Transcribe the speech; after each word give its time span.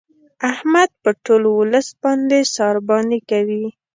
احمد 0.51 0.89
په 1.03 1.09
ټول 1.25 1.43
ولس 1.59 1.87
باندې 2.03 2.39
سارباني 2.55 3.19
کوي. 3.29 3.65